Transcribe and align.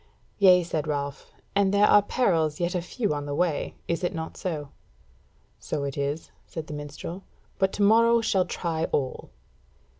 "Yea," 0.39 0.63
said 0.63 0.87
Ralph, 0.87 1.31
"and 1.55 1.71
there 1.71 1.85
are 1.85 2.01
perils 2.01 2.59
yet 2.59 2.73
a 2.73 2.81
few 2.81 3.13
on 3.13 3.27
the 3.27 3.35
way, 3.35 3.75
is 3.87 4.03
it 4.03 4.15
not 4.15 4.35
so?" 4.35 4.69
"So 5.59 5.83
it 5.83 5.95
is," 5.95 6.31
said 6.47 6.65
the 6.65 6.73
minstrel; 6.73 7.21
"but 7.59 7.71
to 7.73 7.83
morrow 7.83 8.19
shall 8.19 8.45
try 8.45 8.85
all." 8.85 9.29